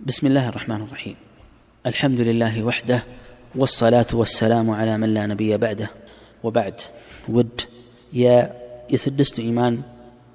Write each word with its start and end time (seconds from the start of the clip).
بسم 0.00 0.27
الله 0.27 0.49
الرحمن 0.49 0.81
الرحيم 0.81 1.15
الحمد 1.85 2.19
لله 2.19 2.63
وحده 2.63 2.99
والصلاة 3.55 4.11
والسلام 4.13 4.67
على 4.69 4.93
من 4.97 5.09
لا 5.13 5.23
نبي 5.25 5.57
بعده 5.57 5.89
وبعد 6.43 6.77
ود 7.29 7.57
يا 8.13 8.35
يسدست 8.89 9.35
إيمان 9.39 9.73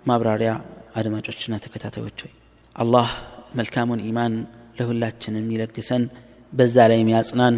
ما 0.07 0.15
براريا 0.21 0.55
አድማጮችና 0.99 1.55
ተከታታዮች 1.65 2.19
ሆይ 2.25 2.31
አላህ 2.77 3.09
መልካሙን 3.59 4.01
ኢማን 4.09 4.35
ለሁላችን 4.79 5.35
የሚለግሰን 5.41 6.03
በዛ 6.53 6.77
ላይ 6.91 6.99
የሚያጽናን 7.01 7.57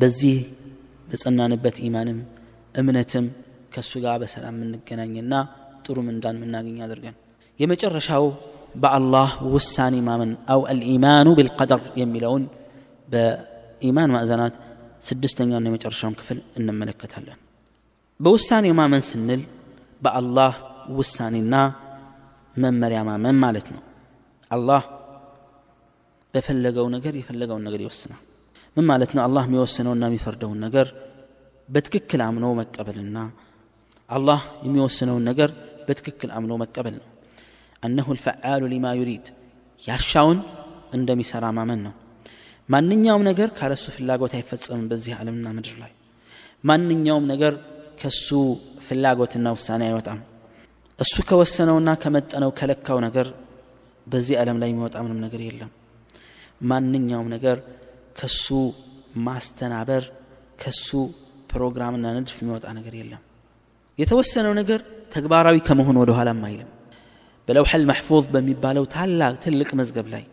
በዚህ 0.00 0.36
በጸናንበት 1.10 1.76
ኢማንም 1.88 2.18
እምነትም 2.80 3.26
ከእሱ 3.74 3.92
ጋር 4.04 4.16
በሰላም 4.22 4.56
የምንገናኝና 4.58 5.32
ጥሩ 5.86 5.96
ምንዳን 6.08 6.36
የምናገኝ 6.38 6.76
አድርገን 6.86 7.16
የመጨረሻው 7.58 8.26
በአላህ 8.77 9.29
ውሳኔ 9.53 9.95
ማመን 10.07 10.31
አው 10.53 10.61
አልኢማኑ 10.71 11.29
ቢልቀደር 11.37 11.81
የሚለውን 12.01 12.43
በኢማን 13.07 14.13
ማዕዘናት 14.15 14.55
ስድስተኛውና 15.07 15.67
የመጨረሻውን 15.69 16.15
ክፍል 16.19 16.39
እንመለከታለን 16.59 17.39
በውሳኔ 18.19 18.65
ማመን 18.79 19.03
ስንል 19.09 19.41
በአላህ 20.01 20.53
ውሳኔና 20.97 21.55
መመሪያ 22.55 22.99
ማመን 23.09 23.37
ማለት 23.43 23.67
ነው 23.73 23.81
አላህ 24.51 24.83
በፈለገው 26.33 26.85
ነገር 26.95 27.13
የፈለገውን 27.19 27.63
ነገር 27.67 27.81
ይወስናል 27.83 28.21
ምን 28.77 28.85
ማለት 28.91 29.11
ነው 29.15 29.21
አላህ 29.27 29.43
የሚወስነውና 29.47 30.03
የሚፈርደውን 30.09 30.59
ነገር 30.65 30.87
በትክክል 31.69 32.21
አምኖ 32.27 32.45
መቀበልና 32.59 33.17
አላህ 34.09 34.39
የሚወስነውን 34.65 35.23
ነገር 35.29 35.49
በትክክል 35.87 36.29
አምኖ 36.37 36.53
መቀበል 36.63 36.95
ነው 36.99 37.07
አነሁ 37.82 38.06
ልፈዓሉ 38.16 38.62
ሊማ 38.72 38.86
ዩሪድ። 38.98 39.26
ያሻውን 39.82 40.38
እንደሚሰራ 40.96 41.44
ማመን 41.56 41.80
ነው። 41.86 41.94
ማንኛውም 42.68 43.22
ነገር 43.28 43.48
ካለሱ 43.58 43.84
ፍላጎት 43.96 44.32
አይፈጸምም 44.38 44.86
በዚህ 44.90 45.12
ዓለምና 45.18 45.48
ምድር 45.56 45.76
ላይ። 45.82 45.92
ማንኛውም 46.64 47.26
ነገር 47.32 47.54
ከሱ 48.00 48.28
ፍላጎትና 48.86 49.46
ውሳኔ 49.56 49.82
አይወጣም። 49.88 50.18
እሱ 50.98 51.14
ከወሰነውና 51.28 51.90
ከመጠነው 52.02 52.50
ከለካው 52.58 52.98
ነገር 53.06 53.26
በዚህ 54.06 54.36
ዓለም 54.42 54.56
ላይ 54.62 54.68
የሚወጣ 54.72 54.96
ምንም 55.04 55.18
ነገር 55.26 55.40
የለም። 55.46 55.70
ማንኛውም 56.70 57.28
ነገር 57.34 57.56
ከሱ 58.18 58.46
ማስተናበር 59.26 60.04
ከሱ 60.62 60.88
ፕሮግራምና 61.52 62.06
ንድፍ 62.16 62.38
የሚወጣ 62.42 62.66
ነገር 62.78 62.94
የለም። 63.00 63.22
የተወሰነው 63.98 64.52
ነገር 64.60 64.80
ተግባራዊ 65.14 65.56
ከመሆን 65.68 65.96
ወደኋላም 66.02 66.42
አይልም። 66.48 66.70
በለውሐል 67.48 67.84
መሕፉዝ 67.90 68.24
በሚባለው 68.32 68.84
ታላቅ 68.94 69.34
ትልቅ 69.44 69.70
መዝገብ 69.80 70.06
ላይ 70.14 70.24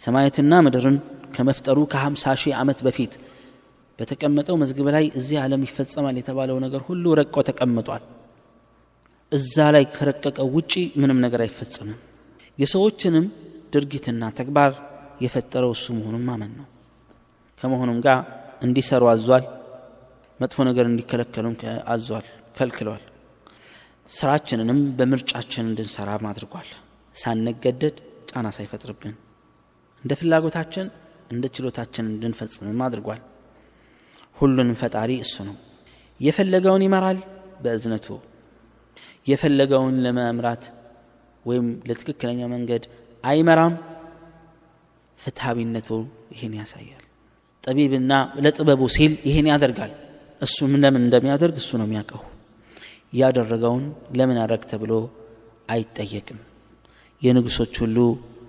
ሰማያትና 0.00 0.52
ምድርን 0.66 0.96
ከመፍጠሩ 1.36 1.78
ከ50 1.92 2.34
ሺህ 2.42 2.52
ዓመት 2.60 2.78
በፊት 2.86 3.12
በተቀመጠው 3.98 4.56
መዝገብ 4.62 4.86
ላይ 4.94 5.04
እዚህ 5.18 5.36
ዓለም 5.42 5.62
ይፈጸማል 5.66 6.16
የተባለው 6.20 6.56
ነገር 6.64 6.82
ሁሉ 6.88 7.14
ረቆ 7.20 7.42
ተቀምጧል። 7.48 8.02
እዛ 9.32 9.56
ላይ 9.74 9.84
ከረቀቀው 9.94 10.48
ውጪ 10.56 10.72
ምንም 11.02 11.18
ነገር 11.24 11.40
አይፈጸምም። 11.44 11.98
የሰዎችንም 12.58 13.26
ድርጊትና 13.74 14.22
ተግባር 14.38 14.72
የፈጠረው 15.24 15.72
እሱ 15.76 15.86
መሆኑን 15.98 16.24
ማመን 16.28 16.52
ነው። 16.60 16.66
ከመሆኑም 17.58 17.98
ጋር 18.06 18.20
እንዲሰሩ 18.62 19.04
አዟል። 19.12 19.44
መጥፎ 20.40 20.58
ነገር 20.68 20.86
እንዲከለከሉም 20.90 21.56
አዟል 21.88 22.24
ከልክሏል 22.56 23.02
ስራችንንም 24.08 24.80
በምርጫችን 24.98 25.68
እንድንሰራ 25.68 26.10
አድርጓል። 26.30 26.68
ሳንገደድ 27.14 27.96
ጫና 28.30 28.46
ሳይፈጥርብን 28.56 29.14
እንደ 30.04 30.12
ፍላጎታችን 30.20 30.86
እንደ 31.30 31.44
ችሎታችን 31.54 32.04
እንድንፈጽምም 32.10 32.80
አድርጓል። 32.86 33.20
ሁሉንም 34.38 34.76
ፈጣሪ 34.80 35.10
እሱ 35.24 35.36
ነው። 35.48 35.56
የፈለገውን 36.20 36.84
ይመራል 36.86 37.18
በእዝነቱ። 37.62 38.06
የፈለገውን 39.26 39.96
ለመምራት 40.04 40.64
ወይም 41.44 41.66
ለትክክለኛ 41.88 42.40
መንገድ 42.54 42.84
አይመራም። 43.24 43.74
ፍትሃዊነቱ 45.18 45.88
ይህን 46.34 46.54
ያሳያል። 46.60 47.02
ጠቢብና 47.64 48.12
ለጥበቡ 48.44 48.82
ሲል 48.94 49.12
ይህን 49.28 49.48
ያደርጋል። 49.52 49.92
እሱ 50.42 50.56
ለምን 50.74 51.02
እንደሚያደርግ 51.02 51.56
እሱ 51.62 51.70
ነው 51.80 51.86
የሚያውቀው 51.88 52.22
ያደረገውን 53.14 53.84
ለምን 54.18 54.38
አደረግ 54.42 54.62
ተብሎ 54.70 54.92
አይጠየቅም። 55.74 56.40
የንጉሶች 57.22 57.74
ሁሉ 57.82 57.98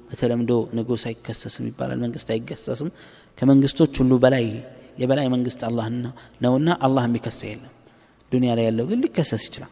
በተለምዶ 0.09 0.52
ንጉስ 0.78 1.03
አይከሰስም 1.09 1.66
ይባላል 1.70 2.00
መንግስት 2.03 2.30
አይከሰስም 2.34 2.90
ከመንግስቶች 3.38 3.94
ሁሉ 4.02 4.14
በላይ 4.24 4.46
የበላይ 5.02 5.28
መንግስት 5.34 5.62
አላህ 5.68 5.88
ነውና 6.44 6.70
አላህ 6.86 7.03
የሚከሰ 7.08 7.40
የለም። 7.50 7.72
ዱንያ 8.31 8.52
ላይ 8.58 8.66
ያለው 8.70 8.86
ግን 8.90 9.00
ሊከሰስ 9.03 9.44
ይችላል። 9.48 9.72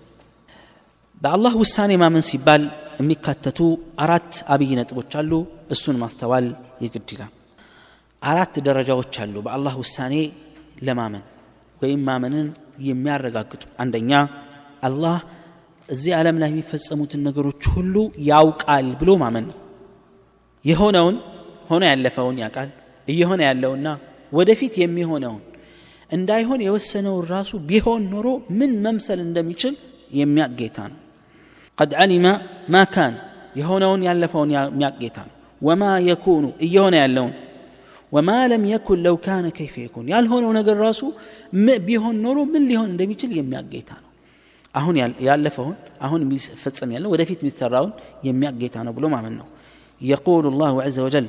በአላህ 1.22 1.54
ውሳኔ 1.62 1.92
ማመን 2.02 2.24
ሲባል 2.30 2.64
የሚካተቱ 3.00 3.60
አራት 4.04 4.34
አብይ 4.54 4.72
ነጥቦች 4.80 5.14
አሉ። 5.20 5.31
እሱን 5.74 5.98
ማስተዋል 6.02 6.48
የግድ 6.84 7.10
ይላል። 7.14 7.31
አራት 8.22 8.56
ደረጃዎች 8.68 9.14
አሉ 9.24 9.36
በአላህ 9.46 9.74
ውሳኔ 9.81 10.16
ለማመን 10.84 11.24
ወይም 11.81 12.02
ማመንን 12.08 12.48
የሚያረጋግጡ። 12.88 13.64
አንደኛ 13.84 14.12
አላህ 14.82 15.16
እዚህ 15.88 16.12
ዓለም 16.19 16.37
ላይ 16.43 16.49
የሚፈጸሙትን 16.53 17.21
ነገሮች 17.28 17.62
ሁሉ 17.75 17.94
ያውቃል 18.31 18.88
ብሎ 19.00 19.10
ማመን 19.22 19.44
ነው 19.50 19.56
የሆነውን 20.65 21.16
ሆኖ 21.71 21.82
ያለፈውን 21.91 22.37
ያውቃል 22.43 22.71
እየሆነ 23.09 23.41
ያለውና 23.49 23.88
ወደፊት 24.32 24.75
የሚሆነውን 24.82 25.43
እንዳይሆን 26.10 26.60
የወሰነውን 26.66 27.25
ራሱ 27.34 27.50
ቢሆን 27.71 28.03
ኖሮ 28.12 28.28
ምን 28.59 28.71
መምሰል 28.84 29.21
እንደሚችል 29.26 29.75
የሚያቅ 30.21 30.53
ጌታ 30.60 30.78
ነው 30.93 30.99
ቀድ 31.78 31.93
ዓሊመ 32.03 32.26
ማ 32.75 32.84
ካን 32.94 33.15
የሆነውን 33.60 34.00
ያለፈውን 34.09 34.50
የሚያቅ 34.56 34.94
ጌታ 35.03 35.19
ነው 35.28 35.34
ወማ 35.62 35.84
የኩኑ 36.09 36.47
እየሆነ 36.66 36.94
ያለውን 37.03 37.34
ወማ 38.12 38.31
ለም 38.50 38.62
የኩን 38.72 39.00
ለው 39.06 39.16
ካነ 39.25 39.47
ከይፈ 39.56 39.75
የኩን 39.84 40.06
ያልሆነው 40.12 40.53
ነገር 40.59 40.76
ራሱ 40.87 41.00
ቢሆን 41.87 42.16
ኖሮ 42.26 42.38
ምን 42.53 42.62
ሊሆን 42.71 42.88
እንደሚችል 42.93 43.32
የሚያቅ 43.38 43.66
ጌታ 43.75 43.91
ነው 44.03 44.06
አሁን 44.75 44.94
ያለፈውን 45.28 45.76
አሁን 46.06 46.21
የሚፈጸም 46.25 46.91
ያለው 46.97 47.10
ወደፊት 47.15 47.38
የሚሰራውን 47.43 47.93
የሚያቅ 48.28 48.54
ጌታ 48.62 48.76
ነው 48.88 48.94
ብሎ 48.99 49.06
ማመን 49.15 49.37
ነው 49.41 49.49
يقول 50.00 50.44
الله 50.53 50.75
عز 50.87 50.99
وجل 51.00 51.26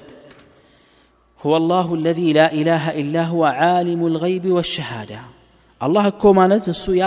هو 1.42 1.54
الله 1.62 1.88
الذي 2.00 2.30
لا 2.34 2.48
إله 2.54 2.84
إلا 3.02 3.22
هو 3.34 3.42
عالم 3.62 4.02
الغيب 4.12 4.46
والشهادة 4.56 5.20
الله 5.82 6.04
እኮ 6.12 6.24
ማለት 6.40 6.64
እሱ 6.74 6.86
ያ 7.02 7.06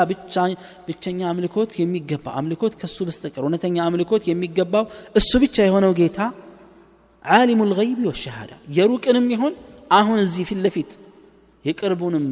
ብቸኛ 0.88 1.20
አምልኮት 1.32 1.70
የሚገባ 1.82 2.26
አምልኮት 2.38 2.72
ከሱ 2.80 2.98
በስተቀር 3.08 3.42
እውነተኛ 3.46 3.76
አምልኮት 3.88 4.22
የሚገባው 4.30 4.84
እሱ 5.20 5.30
ብቻ 5.44 5.56
የሆነው 5.68 5.92
ጌታ 6.00 6.18
ዓሊሙ 7.24 7.60
ልገይቢ 7.70 8.00
ወሸሃዳ 8.10 8.52
የሩቅንም 8.78 9.26
ይሆን 9.34 9.54
አሁን 9.98 10.18
እዚህ 10.26 10.44
ፊት 10.50 10.60
ለፊት 10.66 10.90
የቅርቡንም 11.64 12.26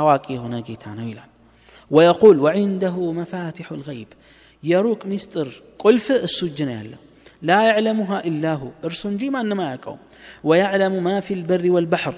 አዋቂ 0.00 0.26
የሆነ 0.36 0.54
ጌታ 0.68 0.84
ነው 0.98 1.06
ይላል 1.10 1.28
ويقول 1.90 2.36
وعنده 2.40 3.12
مفاتح 3.12 3.72
الغيب 3.72 4.10
يروك 4.62 5.06
مستر 5.06 5.48
قلف 5.78 6.06
السجن 6.10 6.68
يالله 6.68 6.98
لا 7.42 7.62
يعلمها 7.68 8.18
إلا 8.28 8.52
هو 8.54 8.68
إرسن 8.84 9.16
جي 9.16 9.30
ما 9.30 9.40
إنما 9.40 9.72
يقوم 9.72 9.98
ويعلم 10.44 11.04
ما 11.04 11.16
في 11.20 11.34
البر 11.34 11.70
والبحر 11.70 12.14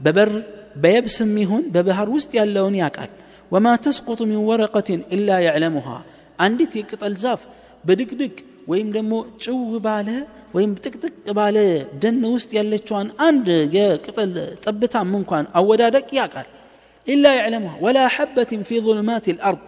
ببر 0.00 0.42
بيبس 0.76 1.22
ميهون 1.22 1.64
ببهر 1.74 2.10
وسط 2.10 2.34
ياللون 2.34 2.74
ياكال 2.74 3.10
وما 3.52 3.76
تسقط 3.76 4.22
من 4.22 4.36
ورقة 4.50 4.88
إلا 5.14 5.36
يعلمها 5.38 5.98
عندي 6.40 6.68
يقطع 6.74 7.06
الزاف 7.06 7.40
بدك 7.84 8.10
دك 8.22 8.36
ወይም 8.70 8.88
ደግሞ 8.96 9.12
ጭው 9.44 9.60
ባለ 9.86 10.08
ወይም 10.56 10.72
ጥቅጥቅ 10.84 11.14
ባለ 11.38 11.56
ደን 12.02 12.18
ውስጥ 12.34 12.50
ያለችዋን 12.58 13.08
አንድ 13.26 13.46
የቅጠል 13.76 14.34
ጠብታም 14.64 15.10
እንኳን 15.20 15.44
አወዳደቅ 15.58 16.08
ያውቃል 16.18 16.48
إلا 17.09 17.35
يعلمها. 17.35 17.77
ولا 17.81 18.07
حبة 18.07 18.51
في 18.67 18.75
ظلمات 18.81 19.29
الأرض. 19.29 19.59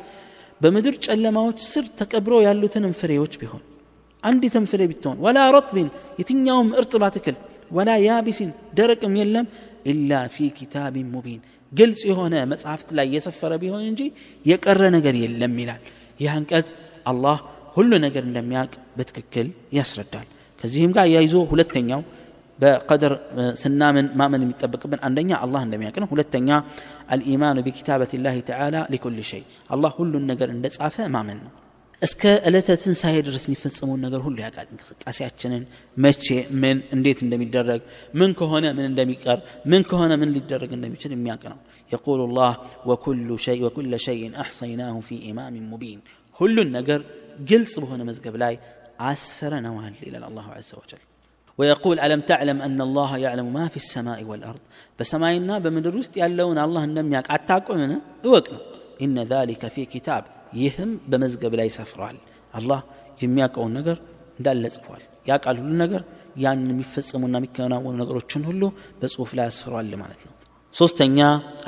بمدرج 0.62 1.09
اللموت 1.09 1.59
سر 1.59 1.86
تكبرو 2.00 2.39
يالو 2.45 2.68
تنفري 2.68 3.18
بهون 3.41 3.63
عندي 4.24 4.50
تنفري 4.50 4.88
بالتون 4.88 5.18
ولا 5.19 5.51
رطب 5.51 5.88
يتن 6.19 6.47
يوم 6.47 6.74
ارتباتكل 6.74 7.36
ولا 7.71 7.97
يابس 7.97 8.44
درك 8.77 9.03
يلم. 9.03 9.45
إلا 9.88 10.27
في 10.27 10.50
كتاب 10.50 10.97
مبين. 10.97 11.41
قلت 11.77 12.07
هنا 12.07 12.45
مسافة 12.45 12.86
لا 12.91 13.03
يسفر 13.03 13.57
بهون 13.57 13.81
إنجي. 13.89 14.13
يكرر 14.45 14.89
نقر 14.89 15.15
يلم 15.15 15.51
ملال 15.59 15.81
يهنكت 16.19 16.75
الله 17.07 17.38
كل 17.75 18.01
نقر 18.01 18.24
لم 18.35 18.51
ياك. 18.51 18.69
بتككل. 18.97 19.47
يسردال. 19.74 20.27
كزيهم 20.63 20.94
قاعد 20.94 21.09
يايزو. 21.09 21.44
هلتن 21.51 21.89
يوم 21.89 22.03
በቀድር 22.58 23.12
ስናምን 23.62 24.06
ማመን 24.20 24.42
የሚጠበቅብን 24.44 25.00
አንደኛ 25.06 25.31
አላህ 25.44 25.62
እንደሚያውቅ 25.66 25.96
ነው 26.02 26.08
ሁለተኛ 26.12 26.48
አልኢማኑ 27.14 27.58
ቢኪታበት 27.66 28.12
ላህ 28.26 28.36
ተዓላ 28.50 28.86
ሊኩል 28.92 29.19
ሸይ 29.31 29.42
አላህ 29.70 29.92
ሁሉን 30.00 30.25
ነገር 30.32 30.48
እንደ 30.56 30.66
ጻፈ 30.76 31.06
ማመን 31.16 31.38
ነው 31.46 31.52
እስከ 32.02 32.22
ዕለተ 32.48 32.69
ትንሣኤ 32.82 33.16
ድረስ 33.26 33.44
የሚፈጸመውን 33.46 34.00
ነገር 34.06 34.20
ሁሉ 34.26 34.36
ያውቃል 34.44 34.66
እንቅስቃሴያችንን 34.72 35.62
መቼ 35.96 36.26
ምን 36.62 36.78
እንዴት 36.96 37.20
እንደሚደረግ 37.26 37.81
ምን 38.20 38.32
ከሆነ 38.40 38.64
ምን 38.78 38.86
እንደሚቀር 38.90 39.38
ምን 39.72 39.84
ከሆነ 39.90 40.12
ምን 40.22 40.32
ሊደረግ 40.36 40.72
እንደሚችል 40.78 41.14
የሚያውቅ 41.14 41.44
ነው 41.52 41.58
የቁሉ 41.90 42.20
ላህ 42.38 42.52
ወኩለ 42.90 43.94
ሸይን 44.06 44.34
አሕሰይናሁ 44.44 45.00
ፊ 45.08 45.20
ኢማም 45.31 45.56
ሙቢን 45.72 46.00
ሁሉን 46.40 46.70
ነገር 46.78 47.00
ግልጽ 47.50 47.75
በሆነ 47.84 48.02
መዝገብ 48.10 48.36
ላይ 48.44 48.54
አስፈረነዋል 49.08 49.96
ይላል 50.06 50.25
አላሁ 50.31 50.46
ዘ 50.69 50.72
ወጀል 50.82 51.02
ويقول 51.58 51.96
ألم 52.00 52.20
تعلم 52.31 52.58
أن 52.62 52.78
الله 52.81 53.10
يعلم 53.25 53.46
ما 53.52 53.64
في 53.69 53.78
السماء 53.84 54.19
والأرض 54.25 54.62
بسماينا 54.98 55.54
بمدر 55.58 55.94
وسط 55.96 56.14
يالون 56.16 56.58
الله 56.66 56.82
لم 56.98 57.08
يقع 57.12 57.34
أتاكم 57.34 57.81
اوكنا 58.26 58.58
إن 59.04 59.16
ذلك 59.34 59.62
في 59.75 59.82
كتاب 59.84 60.22
يهم 60.62 60.90
بمزقب 61.10 61.52
لا 61.58 61.64
يسفرال 61.69 62.16
الله 62.58 62.81
የሚያውቀውን 63.22 63.72
ነገር 63.78 63.96
እንዳለ 64.38 64.64
ጽፏል 64.76 65.02
ያውቃል 65.31 65.56
ሁሉ 65.62 65.72
ነገር 65.82 66.02
ያን 66.44 66.62
የሚፈጸሙና 66.72 67.34
የሚከናወኑ 67.40 67.94
ነገሮችን 68.02 68.42
ሁሉ 68.50 68.62
በጽሁፍ 69.00 69.31
ላይ 69.38 69.46
ያስፍሯል 69.50 69.92
ማለት 70.02 70.20
ነው 70.28 70.32
ሶስተኛ 70.75 71.19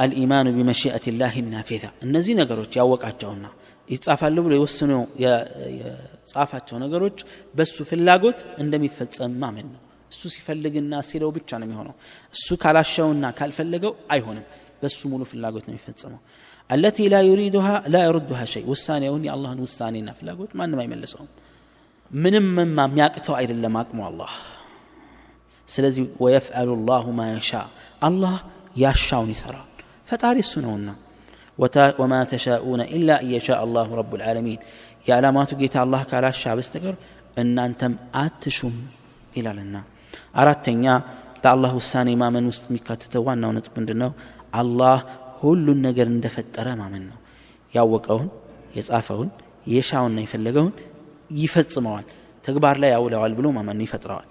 አልኢማኑ 0.02 0.46
ቢመሽአት 0.56 1.04
ላህ 1.20 1.34
ናፊዛ 1.52 1.84
እነዚህ 2.06 2.34
ነገሮች 2.42 2.72
ያወቃቸውና 2.80 3.46
ይጻፋሉ 3.90 4.36
ብሎ 4.46 4.52
የወስኑ 4.58 4.92
የጻፋቸው 5.24 6.76
ነገሮች 6.84 7.18
በሱ 7.54 7.76
ፍላጎት 7.90 8.38
እንደሚፈጸም 8.62 9.34
ማመን 9.42 9.66
ነው 9.74 9.80
እሱ 10.12 10.22
ሲፈልግና 10.34 10.94
ሲለው 11.08 11.30
ብቻ 11.36 11.50
ነው 11.60 11.66
የሚሆነው 11.68 11.94
እሱ 12.34 12.48
ካላሻውና 12.62 13.26
ካልፈለገው 13.38 13.92
አይሆንም 14.14 14.44
በሱ 14.82 15.00
ሙሉ 15.12 15.22
ፍላጎት 15.30 15.64
ነው 15.68 15.74
የሚፈጸመው 15.74 16.20
አለቲ 16.70 16.98
ላ 17.12 17.16
ዩሪዱሃ 17.28 17.68
ላ 17.94 17.96
የሩዱሃ 18.06 18.40
ሸይ 18.52 18.64
ውሳኔውን 18.72 19.22
የአላህን 19.26 19.60
ውሳኔና 19.66 20.10
ፍላጎት 20.18 20.52
ማንም 20.60 20.78
አይመልሰውም 20.82 21.28
ምንም 22.10 22.46
የሚያቅተው 22.80 23.34
አይደለም 23.40 23.76
አቅሙ 23.80 24.00
አላህ 24.10 24.32
ስለዚህ 25.68 26.04
ወየፍዐሉ 26.24 26.70
ላሁ 26.90 27.06
ማ 27.18 27.24
የሻ 27.30 27.52
አላህ 28.08 28.34
ያሻውን 28.82 29.30
ይሰራል 29.34 29.68
ፈጣሪ 30.10 30.36
እሱ 30.44 30.54
ነውና 30.66 30.90
ወማ 31.99 32.13
ተሻኡነ 32.31 32.81
ኢላ 32.95 33.09
እየሻ 33.25 33.47
አላሁ 33.63 33.89
ረቡ 33.99 34.11
ልዓለሚን 34.19 34.59
የዓላማቱ 35.07 35.51
ጌታ 35.61 35.75
አላህ 35.83 36.01
ካላሻ 36.09 36.43
በስተቀር 36.57 36.95
እናንተም 37.41 37.93
አትሹም 38.21 38.75
ይላልና። 39.37 39.75
አራተኛ 40.41 40.85
በአላህ 41.43 41.71
ውሳኔ 41.79 42.09
ማመን 42.21 42.45
ውስጥ 42.51 42.63
የሚካተተው 42.69 43.23
ዋናው 43.27 43.51
ነጥብ 43.57 43.75
ምንድን 43.79 43.99
ነው 44.03 44.11
አላህ 44.59 44.97
ሁሉን 45.41 45.79
ነገር 45.87 46.07
እንደፈጠረ 46.13 46.67
ማመን 46.81 47.03
ነው። 47.11 47.17
ያወቀውን 47.73 48.27
የጻፈውን 48.77 49.29
የሻውና 49.67 50.17
የፈለገውን 50.23 50.73
ይፈጽመዋል። 51.37 52.05
ተግባር 52.45 52.75
ላይ 52.83 52.89
ያውለዋል 52.95 53.33
ብሎ 53.37 53.47
ማመን 53.57 53.81
ይፈጥረዋል። 53.85 54.27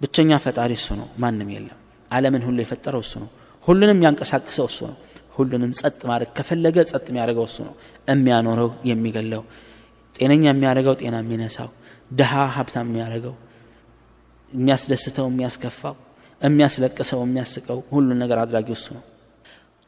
ብቸኛ 0.00 0.38
ፈጣሪ 0.44 0.72
እሱ 0.80 0.88
ነው። 1.00 1.08
ማንም 1.22 1.48
የለም። 1.54 1.78
አለምን 2.10 2.42
ሁሉ 2.46 2.58
የፈጠረው 2.64 3.02
እሱ 3.06 3.14
ነው። 3.22 3.30
ሁሉንም 3.64 3.98
ያንቀሳቅሰው 4.04 4.66
እሱ 4.70 4.80
ነው 4.90 4.96
ሁሉንም 5.35 5.71
ጸጥ 5.79 5.99
ማድረግ 6.09 6.29
ከፈለገ 6.37 6.77
ጸጥ 6.91 7.05
የሚያደርገው 7.09 7.45
እሱ 7.49 7.57
ነው 7.67 7.73
የሚያኖረው 8.11 8.69
የሚገለው 8.89 9.43
ጤነኛ 10.15 10.43
የሚያደርገው 10.51 10.95
ጤና 11.01 11.15
የሚነሳው 11.23 11.69
ድሃ 12.11 12.33
ሀብታም 12.55 12.87
የሚያደርገው 12.89 13.35
የሚያስደስተው 14.51 15.27
የሚያስከፋው 15.31 15.95
የሚያስለቅሰው 16.41 17.19
የሚያስቀው 17.25 17.79
ሁሉን 17.91 18.19
ነገር 18.23 18.39
አድራጊው 18.43 18.75
እሱ 18.79 18.87
ነው 18.97 19.03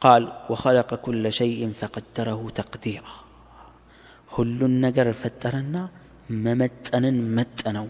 ቃል 0.02 0.24
ወኸለቀ 0.52 0.92
ኩለ 1.06 1.26
ሸይን 1.38 1.72
ፈቀደረሁ 1.80 2.42
ተቅዲራ 2.60 3.06
ሁሉን 4.30 4.74
ነገር 4.86 5.08
ፈጠረና 5.22 5.78
መመጠንን 6.46 7.18
መጠነው 7.38 7.88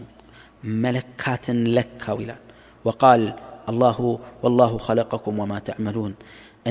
መለካትን 0.84 1.58
ለካው 1.76 2.18
ይላል 2.22 2.42
ወቃል 2.84 3.22
ಅಲ್ಲಾಹು 3.71 4.07
ವಲ್ಲಾಹು 4.43 4.77
ಖಲಕಕುಂ 4.87 5.37
ವಮಾ 5.41 5.57
ತಅಮಲೂನ್ 5.67 6.15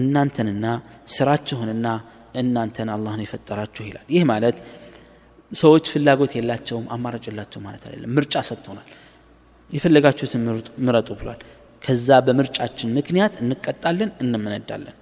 እናንተንና 0.01 0.67
ስራችሁንና 1.15 1.87
እናንተን 2.43 2.89
አላህን 2.95 3.21
የፈጠራችሁ 3.25 3.85
ይላል 3.89 4.07
ይህ 4.15 4.23
ማለት 4.33 4.57
ሰዎች 5.53 5.85
ፍላጎት 5.93 6.33
የላቸውም 6.39 6.87
አማራጭ 6.95 7.25
የላቸው 7.31 7.61
ማለት 7.67 7.83
አይደለም 7.89 8.13
ምርጫ 8.17 8.43
ሰጥቶናል 8.49 8.89
የፈለጋችሁትን 9.73 10.43
ምረጡ 10.87 11.09
ብሏል 11.21 11.41
ከዛ 11.83 12.19
በምርጫችን 12.27 12.93
ምክንያት 12.99 13.35
እንቀጣለን 13.43 14.11
እንመነዳለን 14.23 14.97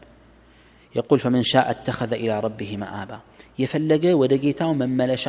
የቁል 0.94 1.20
ፈመን 1.24 1.44
ሻ 1.50 1.62
እተኸዘ 1.72 2.12
ኢላ 2.24 2.32
ረቢህ 2.46 2.72
መአባ 2.82 3.10
የፈለገ 3.62 4.04
ወደ 4.22 4.34
ጌታው 4.44 4.72
መመለሻ 4.82 5.26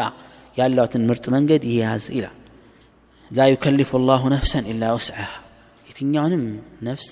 ያሏትን 0.59 1.05
ምርጥ 1.09 1.25
መንገድ 1.35 1.63
ይያዝ 1.71 2.05
ይላል 2.17 2.37
ላ 3.31 3.47
ዩከሊፉ 3.53 4.01
ላሁ 4.09 4.23
ነፍሰን 4.35 4.65
ኢላ 4.73 4.91
ውስዓሃ 4.97 5.31
የትኛውንም 5.93 6.43
ነፍስ 6.85 7.07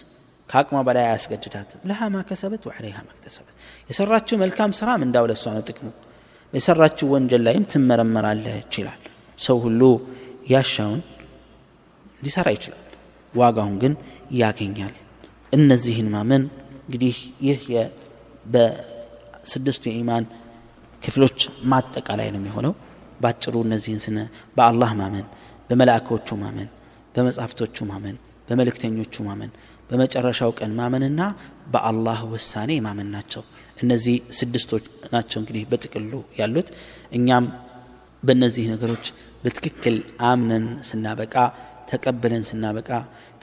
ከአቅሟ 0.49 0.77
በላይ 0.87 1.03
አያስገድዳትም። 1.07 1.79
ለሃ 1.89 2.07
ማ 2.13 2.21
ከሰበት 2.29 2.63
ወዐለይሃ 2.69 2.97
መክተሰበት 3.09 3.55
የሰራችው 3.89 4.35
መልካም 4.41 4.71
ስራ 4.79 4.89
ምንዳው 5.01 5.25
ለሷ 5.31 5.43
ነው 5.55 5.63
ጥቅሙ። 5.69 5.87
የሰራችው 6.53 7.07
ወንጀል 7.13 7.41
ላይም 7.47 7.65
ትመረመራለች 7.71 8.73
ይላል። 8.79 9.01
ሰው 9.39 9.57
ሁሉ 9.65 9.81
ያሻውን 10.51 11.01
ሊሰራ 12.21 12.47
ይችላል 12.55 12.81
ዋጋውን 13.33 13.75
ግን 13.83 13.93
ያገኛል። 14.39 14.95
እነዚህን 15.53 16.09
ማመን 16.15 16.43
እንግዲህ 16.81 17.15
ይህ 17.47 17.61
በስድስቱ 18.45 19.83
የኢማን 19.89 20.25
ክፍሎች 21.01 21.39
ማጠቃላይ 21.71 22.29
ነው 22.33 22.41
የሚሆነው። 22.41 22.73
ባጭሩ 23.21 23.55
እነዚህን 23.67 24.01
ስነ 24.05 24.17
በአላህ 24.57 24.91
ማመን 25.01 25.25
በመላእኮቹ 25.69 26.27
ማመን 26.43 26.69
በመጽሐፍቶቹ 27.15 27.85
ማመን 27.89 28.17
በመልእክተኞቹ 28.51 29.23
ማመን 29.27 29.51
በመጨረሻው 29.89 30.51
ቀን 30.59 30.71
ማመንና 30.77 31.21
በአላህ 31.73 32.19
ውሳኔ 32.33 32.71
ማመን 32.85 33.09
ናቸው። 33.15 33.43
እነዚህ 33.77 34.15
ስድስቶች 34.37 34.83
ናቸው 35.13 35.37
እንግዲህ 35.41 35.63
በጥቅሉ 35.71 36.11
ያሉት። 36.39 36.67
እኛም 37.17 37.45
በእነዚህ 38.23 38.65
ነገሮች 38.73 39.05
በትክክል 39.43 39.95
አምነን 40.27 40.65
ስናበቃ 40.89 41.35
ተቀብለን 41.91 42.43
ስናበቃ 42.49 42.89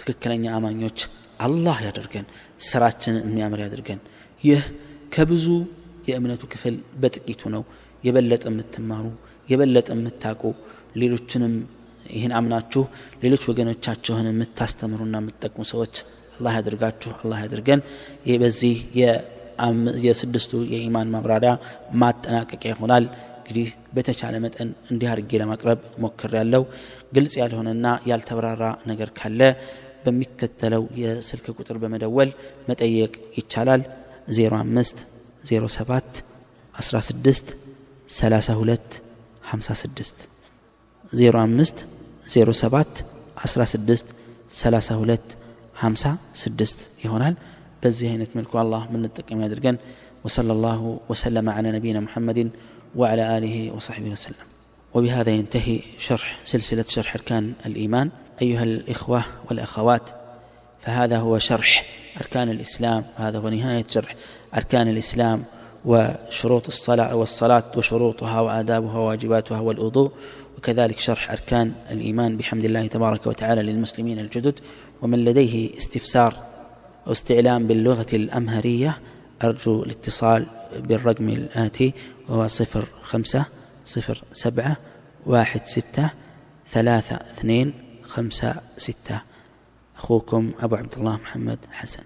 ትክክለኛ 0.00 0.44
አማኞች 0.58 0.98
አላህ 1.40 1.78
ያደርገን 1.86 2.26
ስራችንን 2.68 3.24
የሚያምር 3.26 3.60
ያድርገን 3.64 4.00
ይህ 4.42 4.62
ከብዙ 5.12 5.46
የእምነቱ 6.08 6.42
ክፍል 6.52 6.74
በጥቂቱ 7.00 7.42
ነው። 7.56 7.62
የበለጠ 8.04 8.44
የምትማሩ 8.50 9.06
የበለጠ 9.48 9.88
የምታውቁ 9.96 10.42
ሌሎችንም 11.00 11.54
ይህን 12.10 12.32
አምናችሁ 12.38 12.82
ሌሎች 13.22 13.42
ወገኖቻችሁን 13.50 14.28
የምታስተምሩና 14.30 15.16
የምትጠቅሙ 15.22 15.62
ሰዎች 15.72 15.94
አላህ 16.36 16.52
ያድርጋችሁ 16.58 17.12
አላህ 17.20 17.38
ያድርገን። 17.44 17.80
ይህ 18.28 18.36
በዚህ 18.42 18.74
የስድስቱ 20.06 20.52
የኢማን 20.72 21.10
ማብራሪያ 21.14 21.52
ማጠናቀቂያ 22.02 22.72
ይሆናል። 22.74 23.04
እንግዲህ 23.40 23.68
በተቻለ 23.96 24.34
መጠን 24.44 24.70
እንዲህ 24.92 25.08
አድርጌ 25.12 25.38
ለማቅረብ 25.42 25.80
ሞክር 26.04 26.32
ያለው 26.38 26.62
ግልጽ 27.12 27.34
ያልሆነና 27.40 27.86
ያልተብራራ 28.10 28.62
ነገር 28.90 29.10
ካለ 29.18 29.40
በሚከተለው 30.04 30.82
የስልክ 31.00 31.46
ቁጥር 31.56 31.76
በመደወል 31.82 32.30
መጠየቅ 32.68 33.14
ይቻላል። 33.38 33.82
05 34.36 35.04
07 35.50 36.20
16 36.74 37.54
32 38.10 38.98
56 39.50 40.26
05 41.14 41.86
07 42.35 43.03
16 43.45 44.13
32 44.59 45.35
56 45.83 46.87
ይሆናል 47.05 47.35
በዚህ 47.83 48.07
አይነት 48.13 48.31
መልኩ 48.39 48.53
አላህ 48.63 48.81
ምንጠቀም 48.95 49.43
ያድርገን 49.45 49.77
وصلى 50.25 50.51
الله 50.51 50.99
وسلم 51.11 51.49
على 51.49 51.67
نبينا 51.71 51.99
محمد 51.99 52.49
وعلى 52.95 53.37
آله 53.37 53.71
وصحبه 53.75 54.09
وسلم 54.09 54.45
وبهذا 54.93 55.31
ينتهي 55.31 55.79
شرح 55.99 56.39
سلسلة 56.45 56.85
شرح 56.87 57.15
أركان 57.15 57.53
الإيمان 57.65 58.07
أيها 58.41 58.63
الإخوة 58.63 59.21
والأخوات 59.49 60.09
فهذا 60.81 61.17
هو 61.17 61.33
شرح 61.39 61.85
أركان 62.21 62.47
الإسلام 62.49 63.03
هذا 63.17 63.37
هو 63.39 63.49
نهاية 63.49 63.85
شرح 63.89 64.15
أركان 64.55 64.87
الإسلام 64.87 65.43
وشروط 65.85 66.67
الصلاة 66.67 67.15
والصلاة 67.15 67.63
وشروطها 67.77 68.39
وآدابها 68.45 68.97
وواجباتها 68.97 69.59
والوضوء 69.59 70.11
وكذلك 70.57 70.99
شرح 70.99 71.31
أركان 71.31 71.73
الإيمان 71.91 72.37
بحمد 72.37 72.65
الله 72.65 72.87
تبارك 72.87 73.27
وتعالى 73.27 73.61
للمسلمين 73.61 74.19
الجدد 74.19 74.59
ومن 75.01 75.25
لديه 75.25 75.77
استفسار 75.77 76.33
أو 77.07 77.11
استعلام 77.11 77.67
باللغة 77.67 78.11
الأمهرية 78.13 78.99
أرجو 79.43 79.83
الاتصال 79.83 80.45
بالرقم 80.79 81.29
الآتي 81.29 81.93
وهو 82.29 82.47
صفر 82.47 82.85
خمسة 83.01 83.45
صفر 83.85 84.23
سبعة 84.33 84.77
واحد 85.25 85.65
ستة 85.65 86.09
ثلاثة 86.71 87.15
اثنين 87.15 87.73
خمسة 88.03 88.55
ستة 88.77 89.21
أخوكم 89.97 90.51
أبو 90.59 90.75
عبد 90.75 90.93
الله 90.97 91.15
محمد 91.15 91.59
حسن 91.71 92.03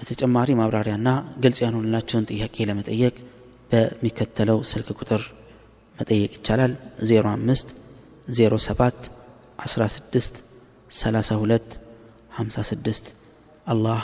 ለተጨማሪ 0.00 0.50
ማብራሪያና 0.60 1.08
ግልጽ 1.42 1.58
ያልሆንላቸውን 1.64 2.26
ጥያቄ 2.30 2.56
ለመጠየቅ 2.68 3.14
በሚከተለው 3.70 4.58
ስልክ 4.70 4.88
ቁጥር 5.00 5.22
መጠየቅ 6.00 6.32
ይቻላል 6.38 6.72
05 7.10 7.74
07 8.28 9.10
16 9.66 10.40
32 10.90 11.76
56 12.38 13.10
አላህ 13.72 14.00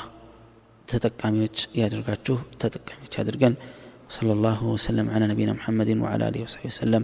ተጠቃሚዎች 0.89 1.59
ያደርጋችሁ 1.81 2.37
ተጠቃሚዎች 2.62 3.15
ያድርገን 3.21 3.57
وصلى 4.12 4.33
الله 4.33 4.65
وسلم 4.65 5.07
على 5.11 5.25
نبينا 5.27 5.53
محمد 5.53 5.91
وعلى 6.03 6.23
اله 6.29 6.41
وصحبه 6.43 6.67
وسلم 6.67 7.03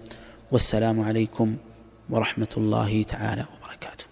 والسلام 0.53 0.97
عليكم 1.01 1.49
ورحمه 2.11 2.53
الله 2.57 2.93
تعالى 3.03 3.45
وبركاته 3.53 4.05